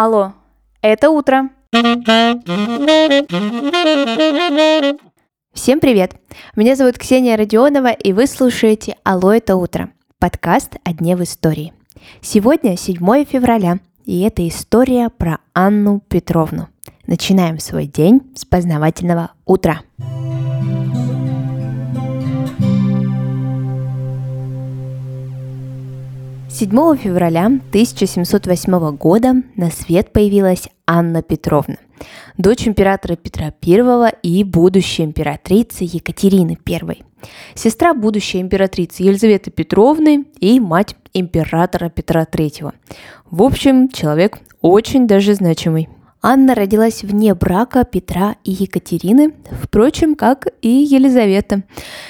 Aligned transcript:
Алло, 0.00 0.32
это 0.80 1.10
утро. 1.10 1.50
Всем 5.52 5.80
привет! 5.80 6.14
Меня 6.54 6.76
зовут 6.76 6.98
Ксения 6.98 7.36
Родионова, 7.36 7.88
и 7.88 8.12
вы 8.12 8.28
слушаете 8.28 8.94
«Алло, 9.02 9.32
это 9.32 9.56
утро»– 9.56 9.90
подкаст 10.20 10.76
о 10.84 10.92
дне 10.92 11.16
в 11.16 11.24
истории. 11.24 11.72
Сегодня 12.20 12.76
7 12.76 13.24
февраля, 13.24 13.80
и 14.04 14.20
это 14.20 14.46
история 14.46 15.10
про 15.10 15.38
Анну 15.52 16.00
Петровну. 16.08 16.68
Начинаем 17.08 17.58
свой 17.58 17.86
день 17.86 18.20
с 18.36 18.44
познавательного 18.44 19.32
утра. 19.46 19.80
Утра. 19.98 20.17
7 26.58 26.96
февраля 26.96 27.46
1708 27.46 28.96
года 28.96 29.34
на 29.54 29.70
свет 29.70 30.12
появилась 30.12 30.68
Анна 30.88 31.22
Петровна, 31.22 31.76
дочь 32.36 32.66
императора 32.66 33.14
Петра 33.14 33.54
I 33.64 34.12
и 34.24 34.42
будущей 34.42 35.04
императрицы 35.04 35.84
Екатерины 35.84 36.58
I, 36.68 37.04
сестра 37.54 37.94
будущей 37.94 38.40
императрицы 38.40 39.04
Елизаветы 39.04 39.52
Петровны 39.52 40.24
и 40.40 40.58
мать 40.58 40.96
императора 41.14 41.90
Петра 41.90 42.24
III. 42.24 42.72
В 43.30 43.42
общем, 43.44 43.88
человек 43.88 44.40
очень 44.60 45.06
даже 45.06 45.34
значимый. 45.34 45.88
Анна 46.20 46.56
родилась 46.56 47.04
вне 47.04 47.34
брака 47.34 47.84
Петра 47.84 48.34
и 48.42 48.50
Екатерины, 48.50 49.32
впрочем, 49.62 50.16
как 50.16 50.48
и 50.62 50.68
Елизавета. 50.68 51.62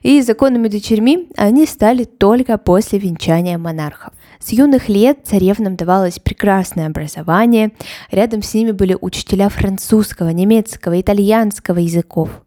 И 0.00 0.22
законными 0.22 0.68
дочерьми 0.68 1.28
они 1.36 1.66
стали 1.66 2.04
только 2.04 2.56
после 2.56 2.98
венчания 2.98 3.58
монархов. 3.58 4.14
С 4.42 4.52
юных 4.52 4.88
лет 4.88 5.18
царевнам 5.24 5.76
давалось 5.76 6.18
прекрасное 6.18 6.86
образование, 6.86 7.72
рядом 8.10 8.42
с 8.42 8.54
ними 8.54 8.70
были 8.70 8.96
учителя 8.98 9.50
французского, 9.50 10.30
немецкого, 10.30 10.98
итальянского 10.98 11.78
языков. 11.78 12.42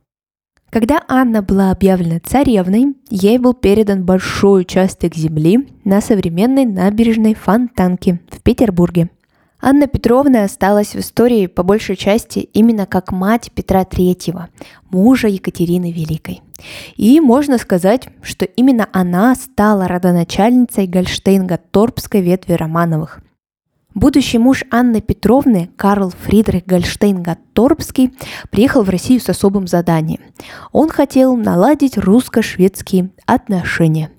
Когда 0.72 1.04
Анна 1.08 1.44
была 1.44 1.70
объявлена 1.70 2.20
царевной, 2.20 2.96
ей 3.12 3.38
был 3.38 3.54
передан 3.54 4.04
большой 4.06 4.62
участок 4.62 5.14
земли 5.16 5.68
на 5.86 6.02
современной 6.02 6.66
набережной 6.66 7.36
Фонтанке 7.36 8.20
в 8.32 8.42
Петербурге. 8.42 9.12
Анна 9.66 9.88
Петровна 9.88 10.44
осталась 10.44 10.94
в 10.94 11.00
истории 11.00 11.48
по 11.48 11.64
большей 11.64 11.96
части 11.96 12.40
именно 12.40 12.86
как 12.86 13.12
мать 13.12 13.52
Петра 13.56 13.84
III, 13.84 14.48
мужа 14.92 15.28
Екатерины 15.28 15.92
Великой– 15.92 16.42
и 16.96 17.20
можно 17.20 17.58
сказать, 17.58 18.10
что 18.22 18.46
именно 18.46 18.88
она 18.92 19.36
стала 19.36 19.88
родоначальницей 19.88 20.88
Гольштейн-Гатторпской 20.88 22.22
ветви 22.22 22.54
Романовых. 22.54 23.20
Будущий 23.96 24.40
муж 24.40 24.64
Анны 24.72 25.02
Петровны, 25.02 25.70
Карл 25.76 26.12
Фридрих 26.24 26.64
Гольштейн-Гатторпский, 26.66 28.16
приехал 28.50 28.82
в 28.82 28.90
Россию 28.90 29.20
с 29.20 29.30
особым 29.30 29.68
заданием. 29.68 30.22
Он 30.72 30.90
хотел 30.90 31.36
наладить 31.38 31.98
русско-шведские 31.98 33.12
отношения. 33.28 34.10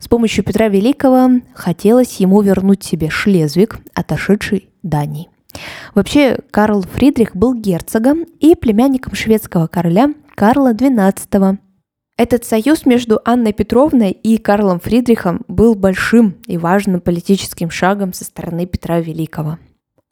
С 0.00 0.08
помощью 0.08 0.42
Петра 0.42 0.66
Великого 0.66 1.40
хотелось 1.54 2.16
ему 2.16 2.42
вернуть 2.42 2.82
себе 2.82 3.08
Шлезвик, 3.08 3.78
отошедший 3.94 4.69
Дании. 4.82 5.28
Вообще, 5.94 6.38
Карл 6.50 6.82
Фридрих 6.82 7.34
был 7.34 7.54
герцогом 7.54 8.24
и 8.38 8.54
племянником 8.54 9.14
шведского 9.14 9.66
короля 9.66 10.14
Карла 10.34 10.72
XII. 10.72 11.58
Этот 12.16 12.44
союз 12.44 12.84
между 12.86 13.20
Анной 13.24 13.52
Петровной 13.52 14.10
и 14.10 14.36
Карлом 14.36 14.78
Фридрихом 14.78 15.42
был 15.48 15.74
большим 15.74 16.36
и 16.46 16.58
важным 16.58 17.00
политическим 17.00 17.70
шагом 17.70 18.12
со 18.12 18.24
стороны 18.24 18.66
Петра 18.66 19.00
Великого. 19.00 19.58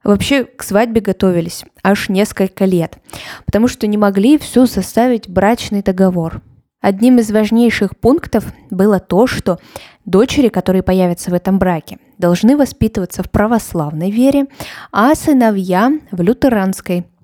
Вообще 0.04 0.44
к 0.44 0.62
свадьбе 0.62 1.00
готовились 1.00 1.64
аж 1.82 2.08
несколько 2.08 2.64
лет, 2.64 2.98
потому 3.44 3.68
что 3.68 3.86
не 3.86 3.98
могли 3.98 4.38
все 4.38 4.66
составить 4.66 5.28
брачный 5.28 5.82
договор. 5.82 6.40
Одним 6.80 7.18
из 7.18 7.30
важнейших 7.30 7.96
пунктов 7.98 8.54
было 8.70 9.00
то, 9.00 9.26
что 9.26 9.58
дочери, 10.04 10.48
которые 10.48 10.82
появятся 10.82 11.30
в 11.30 11.34
этом 11.34 11.58
браке, 11.58 11.98
должны 12.18 12.56
воспитываться 12.56 13.22
в 13.22 13.30
православной 13.30 14.10
вере, 14.10 14.46
а 14.92 15.14
сыновья 15.14 15.92
в 16.10 16.20
лютеранской– 16.20 17.06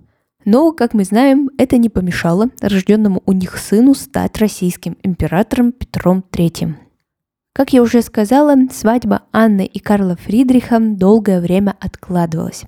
но, 0.45 0.73
как 0.73 0.93
мы 0.93 1.05
знаем, 1.05 1.51
это 1.57 1.79
не 1.79 1.89
помешало 1.89 2.51
рожденному 2.61 3.23
у 3.25 3.33
них 3.33 3.57
сыну 3.57 3.95
стать 3.95 4.39
российским 4.39 4.99
императором 5.03 5.73
Петром 5.73 6.23
III. 6.31 6.75
Как 7.55 7.73
я 7.73 7.83
уже 7.83 8.03
сказала, 8.03 8.57
свадьба 8.71 9.23
Анны 9.33 9.65
и 9.65 9.79
Карла 9.79 10.17
Фридриха 10.17 10.81
долгое 10.81 11.41
время 11.41 11.77
откладывалась. 11.79 12.65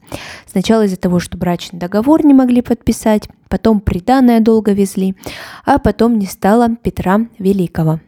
Сначала 0.47 0.85
из-за 0.85 0.97
того, 0.97 1.19
что 1.19 1.37
брачный 1.37 1.79
договор 1.79 2.25
не 2.25 2.33
могли 2.33 2.63
подписать, 2.63 3.29
потом 3.49 3.81
приданное 3.81 4.41
долго 4.41 4.73
везли, 4.73 5.17
а 5.65 5.79
потом 5.79 6.19
не 6.19 6.27
стало 6.27 6.77
Петра 6.77 7.27
Великого. 7.39 8.01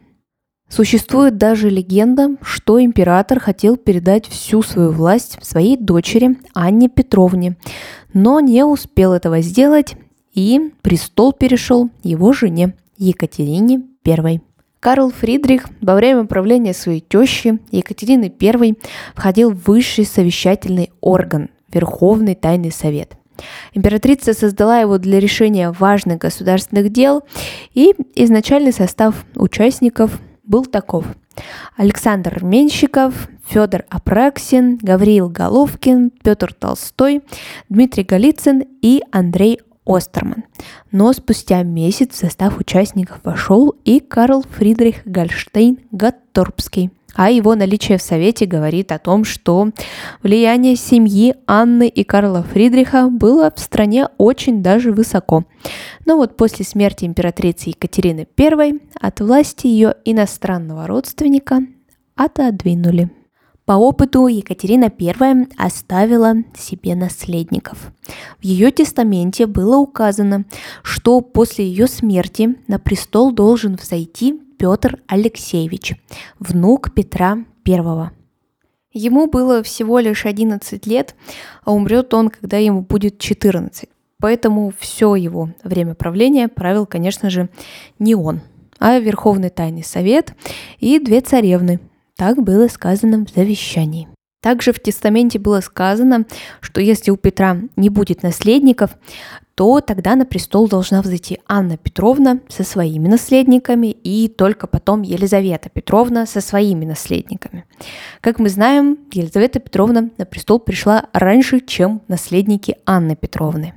Существует 0.68 1.38
даже 1.38 1.70
легенда, 1.70 2.36
что 2.42 2.82
император 2.82 3.40
хотел 3.40 3.76
передать 3.76 4.26
всю 4.26 4.62
свою 4.62 4.90
власть 4.92 5.38
своей 5.42 5.76
дочери 5.76 6.36
Анне 6.54 6.88
Петровне, 6.88 7.56
но 8.12 8.40
не 8.40 8.64
успел 8.64 9.12
этого 9.12 9.40
сделать, 9.40 9.96
и 10.34 10.72
престол 10.82 11.32
перешел 11.32 11.90
его 12.02 12.32
жене 12.32 12.74
Екатерине 12.98 13.82
I. 14.06 14.40
Карл 14.80 15.10
Фридрих 15.10 15.68
во 15.80 15.94
время 15.94 16.24
правления 16.24 16.74
своей 16.74 17.00
тещи 17.00 17.58
Екатерины 17.72 18.32
I 18.40 18.74
входил 19.14 19.50
в 19.50 19.66
высший 19.66 20.04
совещательный 20.04 20.90
орган– 21.00 21.50
Верховный 21.72 22.34
Тайный 22.34 22.72
Совет. 22.72 23.14
Императрица 23.72 24.34
создала 24.34 24.80
его 24.80 24.98
для 24.98 25.20
решения 25.20 25.70
важных 25.70 26.18
государственных 26.18 26.90
дел, 26.90 27.22
и 27.74 27.94
изначальный 28.14 28.72
состав 28.72 29.24
участников 29.34 30.20
был 30.48 30.64
таков. 30.64 31.04
Александр 31.76 32.42
Менщиков, 32.42 33.28
Федор 33.46 33.84
Апраксин, 33.88 34.78
Гавриил 34.78 35.28
Головкин, 35.28 36.10
Петр 36.10 36.52
Толстой, 36.52 37.22
Дмитрий 37.68 38.02
Голицын 38.02 38.64
и 38.82 39.02
Андрей 39.12 39.60
Остерман. 39.86 40.44
Но 40.90 41.12
спустя 41.12 41.62
месяц 41.62 42.12
в 42.12 42.16
состав 42.16 42.58
участников 42.58 43.20
вошел 43.22 43.74
и 43.84 44.00
Карл 44.00 44.44
Фридрих 44.56 45.06
Гольштейн 45.06 45.78
Гатторпский 45.92 46.90
а 47.18 47.30
его 47.30 47.56
наличие 47.56 47.98
в 47.98 48.02
Совете 48.02 48.46
говорит 48.46 48.92
о 48.92 49.00
том, 49.00 49.24
что 49.24 49.70
влияние 50.22 50.76
семьи 50.76 51.34
Анны 51.48 51.88
и 51.88 52.04
Карла 52.04 52.44
Фридриха 52.44 53.08
было 53.08 53.52
в 53.54 53.58
стране 53.58 54.06
очень 54.18 54.62
даже 54.62 54.92
высоко. 54.92 55.42
Но 56.06 56.16
вот 56.16 56.36
после 56.36 56.64
смерти 56.64 57.06
императрицы 57.06 57.70
Екатерины 57.70 58.28
I 58.38 58.80
от 59.00 59.20
власти 59.20 59.66
ее 59.66 59.96
иностранного 60.04 60.86
родственника 60.86 61.62
отодвинули. 62.14 63.10
По 63.64 63.72
опыту 63.72 64.28
Екатерина 64.28 64.84
I 64.84 65.48
оставила 65.58 66.34
себе 66.56 66.94
наследников. 66.94 67.92
В 68.38 68.44
ее 68.44 68.70
тестаменте 68.70 69.46
было 69.46 69.76
указано, 69.78 70.44
что 70.84 71.20
после 71.20 71.66
ее 71.66 71.88
смерти 71.88 72.54
на 72.68 72.78
престол 72.78 73.32
должен 73.32 73.74
взойти 73.74 74.40
Петр 74.58 74.98
Алексеевич, 75.06 75.94
внук 76.40 76.92
Петра 76.92 77.38
I. 77.66 78.10
Ему 78.92 79.28
было 79.28 79.62
всего 79.62 80.00
лишь 80.00 80.26
11 80.26 80.84
лет, 80.84 81.14
а 81.64 81.72
умрет 81.72 82.12
он, 82.12 82.28
когда 82.28 82.56
ему 82.56 82.82
будет 82.82 83.20
14. 83.20 83.88
Поэтому 84.20 84.72
все 84.76 85.14
его 85.14 85.50
время 85.62 85.94
правления 85.94 86.48
правил, 86.48 86.86
конечно 86.86 87.30
же, 87.30 87.48
не 88.00 88.16
он, 88.16 88.40
а 88.80 88.98
Верховный 88.98 89.50
Тайный 89.50 89.84
Совет 89.84 90.34
и 90.80 90.98
две 90.98 91.20
царевны. 91.20 91.78
Так 92.16 92.42
было 92.42 92.66
сказано 92.66 93.24
в 93.24 93.30
завещании. 93.30 94.08
Также 94.40 94.72
в 94.72 94.80
тестаменте 94.80 95.38
было 95.38 95.60
сказано, 95.60 96.26
что 96.60 96.80
если 96.80 97.12
у 97.12 97.16
Петра 97.16 97.58
не 97.76 97.90
будет 97.90 98.24
наследников, 98.24 98.96
то 99.58 99.80
тогда 99.80 100.14
на 100.14 100.24
престол 100.24 100.68
должна 100.68 101.02
взойти 101.02 101.40
Анна 101.48 101.76
Петровна 101.76 102.38
со 102.48 102.62
своими 102.62 103.08
наследниками 103.08 103.88
и 103.88 104.28
только 104.28 104.68
потом 104.68 105.02
Елизавета 105.02 105.68
Петровна 105.68 106.26
со 106.26 106.40
своими 106.40 106.84
наследниками. 106.84 107.64
Как 108.20 108.38
мы 108.38 108.50
знаем, 108.50 108.96
Елизавета 109.10 109.58
Петровна 109.58 110.10
на 110.16 110.26
престол 110.26 110.60
пришла 110.60 111.06
раньше, 111.12 111.58
чем 111.58 112.02
наследники 112.06 112.76
Анны 112.86 113.16
Петровны. 113.16 113.74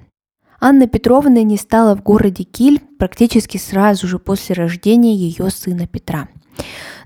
Анна 0.59 0.85
Петровна 0.85 1.41
не 1.41 1.57
стала 1.57 1.95
в 1.95 2.03
городе 2.03 2.43
Киль 2.43 2.79
практически 2.99 3.57
сразу 3.57 4.07
же 4.07 4.19
после 4.19 4.53
рождения 4.53 5.15
ее 5.15 5.49
сына 5.49 5.87
Петра. 5.87 6.27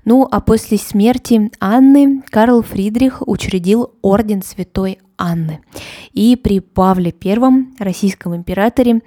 Ну 0.04 0.28
а 0.30 0.42
после 0.42 0.76
смерти 0.76 1.50
Анны 1.60 2.22
Карл 2.28 2.60
Фридрих 2.60 3.26
учредил 3.26 3.94
орден 4.02 4.42
Святой 4.42 4.98
Анны. 5.18 5.60
И 6.12 6.36
при 6.36 6.60
Павле 6.60 7.14
I, 7.24 7.66
российском 7.78 8.34
императоре, 8.34 9.00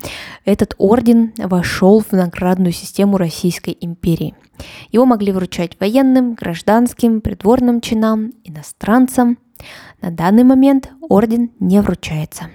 этот 0.45 0.75
орден 0.77 1.33
вошел 1.37 2.01
в 2.01 2.11
наградную 2.11 2.71
систему 2.71 3.17
Российской 3.17 3.77
империи. 3.79 4.35
Его 4.91 5.05
могли 5.05 5.31
вручать 5.31 5.79
военным, 5.79 6.33
гражданским, 6.33 7.21
придворным 7.21 7.81
чинам, 7.81 8.31
иностранцам. 8.43 9.37
На 10.01 10.11
данный 10.11 10.43
момент 10.43 10.89
орден 11.01 11.51
не 11.59 11.81
вручается. 11.81 12.49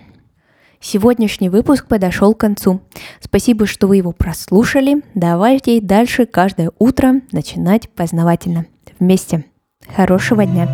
Сегодняшний 0.81 1.49
выпуск 1.49 1.87
подошел 1.89 2.35
к 2.35 2.41
концу. 2.41 2.83
Спасибо, 3.19 3.67
что 3.67 3.87
вы 3.87 3.97
его 3.97 4.13
прослушали. 4.13 5.03
Давайте 5.15 5.81
дальше 5.81 6.27
каждое 6.27 6.73
утро 6.79 7.23
начинать 7.33 7.89
познавательно. 7.89 8.67
Вместе. 9.01 9.47
Хорошего 9.97 10.45
дня! 10.45 10.69